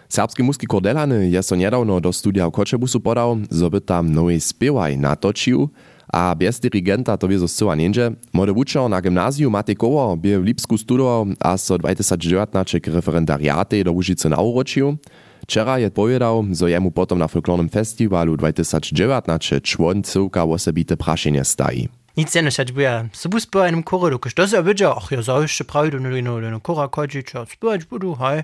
Serbski 0.10 0.44
muski 0.44 0.68
kordelany 0.68 1.30
je 1.30 1.44
so 1.44 1.56
niedawno 1.56 2.02
do 2.02 2.14
studia 2.14 2.48
w 2.48 2.52
Koczebusu 2.52 3.00
podał, 3.00 3.38
zo 3.50 3.70
by 3.70 3.82
tam 3.82 4.12
nowy 4.12 4.40
spiewaj 4.40 4.98
natočił, 4.98 5.70
a 6.14 6.36
bez 6.36 6.60
dirigenta 6.60 7.18
to 7.18 7.28
wie 7.28 7.40
zo 7.40 7.48
zcyła 7.48 7.76
niendzie. 7.76 8.12
Młody 8.34 8.54
wučer 8.54 8.90
na 8.90 9.02
gimnazju 9.02 9.50
Matej 9.50 9.76
Koło 9.76 10.18
by 10.18 10.40
w 10.40 10.44
Lipsku 10.44 10.78
studował, 10.78 11.26
a 11.40 11.58
so 11.58 11.78
2019 11.78 12.80
k 12.82 12.92
referendariate 12.92 13.84
do 13.84 13.92
Łužice 13.92 14.30
nauročił. 14.30 14.98
Wczoraj 15.46 15.82
je 15.82 15.92
powiedział, 15.92 16.46
że 16.52 16.72
jemu 16.72 16.92
potom 16.92 17.20
na 17.20 17.28
folklornym 17.28 17.70
festiwalu 17.70 18.38
2019 18.38 19.62
człon 19.62 20.04
cyłka 20.04 20.44
osobite 20.44 20.98
praszenie 20.98 21.46
staje. 21.46 21.88
Nic 22.18 22.36
nie 22.36 22.52
szedł, 22.52 22.74
bo 22.74 22.82
ja 22.82 23.06
sobie 23.14 23.40
spał 23.40 23.72
w 23.72 23.84
korze, 23.84 24.12
dokud 24.12 24.34
to 24.34 24.48
się 24.48 24.64
wiedział, 24.64 24.94
ach 24.98 25.12
ja 25.12 25.22
zawsze 25.22 25.66
prawdę, 25.66 26.00
no 26.00 26.10
no 26.22 26.52
no 26.52 26.60
kora 26.62 26.88
kodzić, 26.88 27.28
spać 27.54 27.86
budu, 27.86 28.16
hej. 28.16 28.44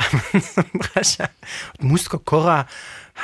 Musko 1.80 2.18
kora, 2.18 2.64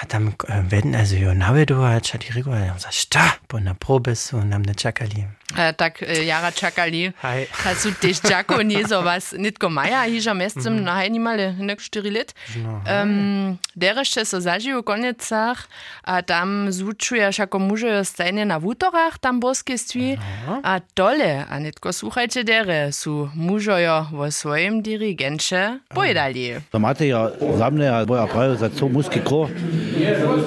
a 0.03 0.07
tam 0.07 0.33
werden 0.69 0.95
also 0.95 1.17
jo 1.17 1.35
navedować, 1.35 2.15
a 2.15 2.19
die 2.19 2.31
Rigor, 2.31 2.59
ja 2.59 2.79
sa 2.79 2.91
šta, 2.91 3.39
po 3.49 3.61
na 3.61 3.75
probe 3.75 4.17
su 4.17 4.45
nam 4.45 4.63
ne 4.63 4.75
čakali. 4.75 5.25
E, 5.59 5.73
tak 5.73 6.03
e, 6.03 6.25
jara 6.27 6.51
čakali. 6.51 7.13
Hej. 7.23 7.47
A 7.67 7.75
su 7.75 7.95
tež 7.95 8.21
čako? 8.21 8.63
Niezo 8.71 9.03
was 9.03 9.33
nitko 9.33 9.69
maja, 9.69 10.05
hiža 10.05 10.35
mescem 10.35 10.85
na 10.85 10.95
hajni 11.01 11.19
male 11.19 11.53
nek 11.59 11.81
4 11.81 12.13
let. 12.13 12.35
No, 12.57 12.83
Um, 12.87 13.59
Derešte 13.77 14.25
so 14.25 14.41
zažijú 14.41 14.81
v 14.81 14.89
konecach 14.89 15.69
a 16.01 16.25
tam 16.25 16.73
zvučuje 16.73 17.29
šako 17.33 17.59
muže 17.61 18.05
stajne 18.09 18.49
na 18.49 18.57
útorách 18.57 19.21
tam 19.21 19.41
boskeství 19.41 20.17
a 20.65 20.81
dole, 20.97 21.45
a 21.45 21.55
nitko 21.61 21.93
słuchajcie 21.93 22.45
dere, 22.45 22.93
su 22.93 23.29
mužojo 23.35 24.07
vo 24.13 24.31
svojim 24.31 24.81
dirigenče 24.83 25.85
pojedali. 25.93 26.57
Za 26.73 26.79
Mateja 26.79 27.31
za 27.41 27.69
mne 27.71 27.89
a 27.89 28.05
boja 28.05 28.27
pravi 28.27 28.57
za 28.57 28.69
co 28.69 28.89
muski 28.89 29.21
kro 29.21 29.49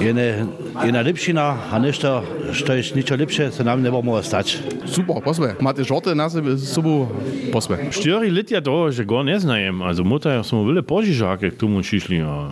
je 0.01 0.13
ne, 0.13 0.45
jedna 0.85 1.01
lepšina 1.01 1.57
a 1.71 1.79
nešto, 1.79 2.23
što 2.53 2.73
je 2.73 2.83
ničo 2.95 3.15
lepše, 3.15 3.51
se 3.51 3.63
nam 3.63 3.81
ne 3.81 3.91
bomo 3.91 4.23
stać. 4.23 4.57
Super, 4.99 5.23
posme. 5.23 5.55
Máte 5.63 5.79
žorte 5.87 6.11
na 6.11 6.27
sebe 6.27 6.59
z 6.59 6.63
sobou? 6.67 7.07
Posme. 7.55 7.87
Štyri 7.87 8.27
letia 8.27 8.59
toho, 8.59 8.91
že 8.91 9.07
go 9.07 9.23
neznajem. 9.23 9.79
Also 9.79 10.03
mutter 10.03 10.43
som 10.43 10.67
veľa 10.67 10.83
požižáke 10.83 11.55
k 11.55 11.55
tomu 11.55 11.79
šišli. 11.79 12.19
A... 12.19 12.51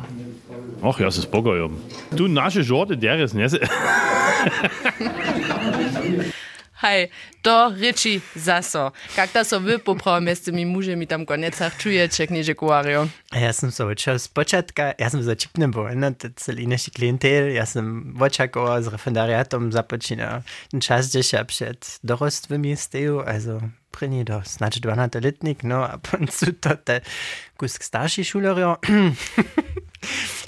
Och, 0.80 1.04
ja 1.04 1.12
sa 1.12 1.20
spokojom. 1.20 1.76
Tu 2.16 2.32
naše 2.32 2.64
žorte 2.64 2.96
deres 2.96 3.36
nese. 3.36 3.60
Hej, 6.78 7.10
to 7.42 7.74
ryči 7.74 8.22
zaso. 8.36 8.92
Jak 9.18 9.32
ta 9.32 9.44
so 9.44 9.60
wy 9.60 9.80
poprawa 9.80 10.36
z 10.36 10.42
tymi 10.42 10.66
mužemi 10.66 11.08
tam 11.08 11.26
konecach 11.26 11.78
czujecie, 11.78 12.28
knieże 12.28 12.56
Kuario? 12.56 13.08
Ja 13.34 13.54
sam 13.54 13.72
so 13.72 13.88
očel 13.88 14.20
z 14.20 14.28
počatka, 14.28 14.94
ja 15.00 15.10
sam 15.10 15.24
začipnem 15.24 15.72
bo, 15.72 15.90
no, 15.96 16.14
to 16.14 16.30
celý 16.36 16.68
naši 16.68 16.92
klientel, 16.92 17.50
ja 17.50 17.66
sam 17.66 18.14
očakoval 18.14 18.84
s 18.84 18.94
referendariatom 18.94 19.72
započínal 19.72 20.46
čas, 20.80 21.10
kde 21.10 21.24
sa 21.24 21.44
před 21.44 21.86
dorostwymi 22.04 22.78
steju, 22.78 23.26
also 23.26 23.62
první 23.92 24.24
do 24.24 24.42
snad 24.46 24.78
12 24.78 25.16
letnik, 25.16 25.64
no 25.64 25.84
a 25.84 25.98
poncu 25.98 26.52
to 26.60 26.78
te 26.84 27.02
kusk 27.58 27.84
starší 27.84 28.24
šulerio, 28.24 28.78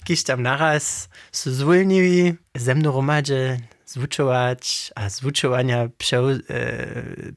kiž 0.05 0.23
tam 0.23 0.43
naraz 0.43 1.09
su 1.33 1.51
zwolnili, 1.53 2.37
ze 2.57 2.73
mną 2.73 2.91
romadže 2.91 3.57
zwuczować, 3.89 4.91
a 4.95 5.09
zwuczowania 5.09 5.89
prze, 5.97 6.17
e, 6.17 6.37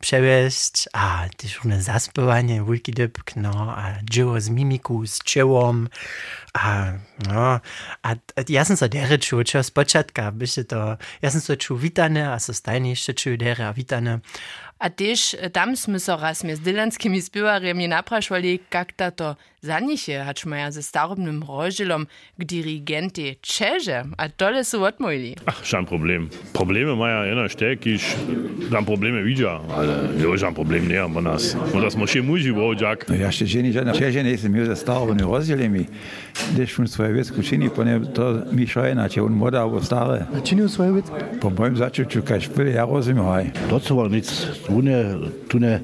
przewieźć, 0.00 0.88
a 0.92 1.26
też 1.37 1.56
różne 1.56 1.82
zaspywanie, 1.82 2.64
wielki 2.68 2.92
dybk, 2.92 3.37
no, 3.37 3.76
a 3.76 3.92
dzieło 4.11 4.40
z 4.40 4.49
mimiku, 4.49 5.06
z 5.06 5.18
czołom, 5.18 5.88
a 6.54 6.92
no, 7.28 7.61
a, 8.02 8.11
a 8.11 8.40
ja 8.49 8.64
sam 8.64 8.76
so 8.76 8.88
dere 8.88 9.18
czuł, 9.18 9.44
čo 9.44 9.62
z 9.62 9.71
początka, 9.71 10.32
byście 10.32 10.64
to, 10.64 10.97
ja 11.23 11.30
sam 11.30 11.40
so 11.40 11.56
czuł 11.56 11.78
witane, 11.78 12.32
a 12.32 12.38
so 12.38 12.52
jeszcze 12.85 13.14
czuł 13.14 13.37
dere, 13.37 13.68
a 13.68 13.73
witane, 13.73 14.18
A 14.82 14.90
też 14.90 15.36
tam 15.54 15.76
sme 15.78 16.02
so 16.02 16.18
raz 16.18 16.42
z 16.42 16.60
dylanskimi 16.60 17.22
spiewarjami 17.22 17.86
napraszali, 17.88 18.58
jak 18.74 18.92
to 19.14 19.36
za 19.62 19.80
nich 19.80 20.10
hacz 20.26 20.46
maja 20.46 20.70
ze 20.70 20.82
starobnym 20.82 21.42
rožilom 21.42 22.06
k 22.38 22.44
dirigenty 22.44 23.36
Čeže, 23.42 24.04
a 24.18 24.28
tole 24.28 24.64
su 24.64 24.82
odmojili. 24.82 25.36
Ach, 25.46 25.64
żaden 25.64 25.86
problem. 25.86 26.30
Probleme 26.52 26.96
maja 26.96 27.24
jedna 27.24 27.48
štek, 27.48 27.86
iż 27.86 28.02
tam 28.70 28.84
problemy 28.84 29.22
widzia, 29.22 29.60
ale 29.76 30.08
jo, 30.18 30.36
żaden 30.36 30.54
problem 30.54 30.88
nie 30.88 31.06
bo 31.08 31.22
nas. 31.22 31.56
Bo 31.72 31.80
das 31.80 31.96
może 31.96 32.22
musi 32.22 32.52
było, 32.52 32.74
jak. 32.74 33.08
No 33.08 33.14
ja 33.14 33.32
się 33.32 33.62
nie 33.62 33.72
żadna 33.72 33.92
Čeže 33.92 34.24
nisam 34.24 34.52
miał 34.52 34.66
ze 34.66 34.76
starobymi 34.76 35.22
rozdzielami. 35.22 35.86
Gdyż 36.52 36.80
on 36.80 36.88
swoje 36.88 37.14
wiecku 37.14 37.42
czyni, 37.42 37.70
ponieważ 37.70 38.08
to 38.14 38.32
mi 38.52 38.68
szajna, 38.68 39.08
czy 39.08 39.22
on 39.22 39.32
moda 39.32 39.62
albo 39.62 39.82
stare. 39.82 40.26
A 40.38 40.40
czynił 40.40 40.68
swoje 40.68 40.94
wiecku? 40.94 41.16
Po 41.40 41.50
moim 41.50 41.76
zacząciu, 41.76 42.22
kaj 42.22 42.40
szpyle, 42.40 42.70
ja 42.70 42.86
rozumiem. 42.86 43.52
To 43.68 43.94
war 43.94 44.10
nic, 44.10 44.46
tu 44.73 44.83
ne, 44.83 45.05
tu 45.49 45.59
ne 45.59 45.81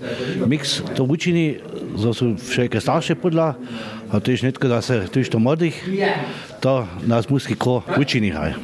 mix. 0.47 0.83
To 0.97 1.04
učini, 1.04 1.57
zo 1.97 2.14
su 2.14 2.37
všelke 2.37 2.80
starše 2.80 3.14
podla, 3.14 3.54
a 4.11 4.21
to 4.21 4.30
je 4.30 4.38
netko 4.42 4.68
da 4.68 4.80
se 4.83 5.07
tuž 5.12 5.28
to 5.28 5.38
mladých, 5.38 5.88
to 6.61 6.88
nás 7.07 7.28
muski 7.28 7.54
kro 7.54 7.83
učini 8.00 8.30
haj. 8.30 8.54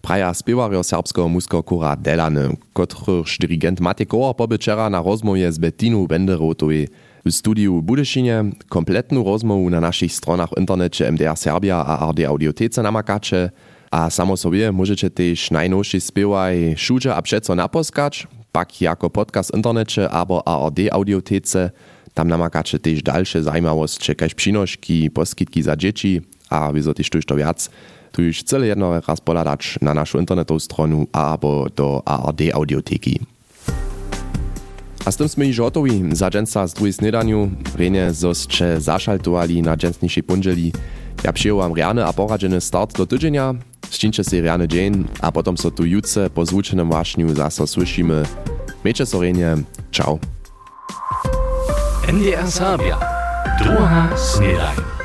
Praja 0.00 0.34
spiewario 0.34 0.82
serbskiego 0.82 1.28
muskiego 1.28 1.62
kura 1.62 1.96
Delany, 1.96 2.56
kotryż 2.72 3.38
dirigent 3.38 3.80
na 4.90 5.02
rozmowie 5.02 5.52
z 5.52 5.58
Bettiną 5.58 6.06
Benderotowej 6.06 6.88
w 7.24 7.32
studiu 7.32 7.82
Budyšinie, 7.82 8.44
kompletną 8.68 9.24
rozmowę 9.24 9.70
na 9.70 9.80
naszych 9.80 10.12
stronach 10.12 10.50
w 10.50 10.58
internecie 10.58 11.12
MDR 11.12 11.36
Serbia 11.36 11.84
a 11.86 12.10
RD 12.10 12.26
Audiotece 12.26 12.82
namakacie, 12.82 13.50
a 13.90 14.10
samo 14.10 14.36
sobie 14.36 14.72
możecie 14.72 15.10
też 15.10 15.50
najnowszy 15.50 16.00
spiewaj 16.00 16.74
szudże 16.76 17.14
a 17.14 17.22
przeco 17.22 17.54
naposkać, 17.54 18.26
pak 18.52 18.80
jako 18.80 19.10
podcast 19.10 19.54
internecie 19.54 20.10
albo 20.10 20.48
ARD 20.48 20.78
Audiotece, 20.92 21.70
tam 22.14 22.28
namakacie 22.28 22.78
też 22.78 23.02
dalsze 23.02 23.42
zajmowości, 23.42 24.14
kaž 24.14 24.34
przynośki, 24.34 25.10
poskitki 25.10 25.62
za 25.62 25.76
dzieci, 25.76 26.20
a 26.50 26.72
wieso 26.72 26.94
też 26.94 27.10
tuż 27.10 27.26
to 27.26 27.36
wiac, 27.36 27.70
tu 28.12 28.22
już 28.22 28.42
cele 28.42 28.66
jedno 28.66 29.00
raz 29.00 29.20
poladać 29.20 29.78
na 29.82 29.94
naszą 29.94 30.18
internetową 30.18 30.58
stronę 30.58 31.04
albo 31.12 31.66
do 31.76 32.02
ARD 32.04 32.40
Audioteki. 32.54 33.20
A 35.04 35.12
z 35.12 35.16
tym 35.16 35.28
sme 35.28 35.46
już 35.46 35.56
gotowi 35.56 36.04
za 36.12 36.28
z 36.66 36.74
drugiej 36.74 36.92
snedaniu, 36.92 37.50
renie 37.76 38.12
zosće 38.12 38.80
zašaltovali 38.80 39.62
na 39.62 39.76
dżęsniejszej 39.76 40.22
pundzeli. 40.22 40.72
Ja 41.24 41.32
przyjąłam 41.32 41.74
reany 41.74 42.04
a 42.04 42.12
poradzeny 42.12 42.60
start 42.60 42.96
do 42.96 43.06
tydzienia, 43.06 43.54
s 43.90 43.98
čím 43.98 44.12
si 44.12 44.40
riane 44.40 44.66
džen 44.66 45.08
a 45.20 45.30
potom 45.30 45.56
so 45.56 45.70
tu 45.70 45.84
jutce 45.84 46.28
po 46.28 46.44
zvučenom 46.44 46.88
vášňu 46.88 47.34
zase 47.34 47.66
slyšíme. 47.66 48.24
Meče 48.84 49.06
Sorenje, 49.06 49.64
čau. 49.90 50.18
NDR 52.08 52.48
Sabia, 52.48 52.96
druhá 53.60 54.16
snedajn. 54.16 54.97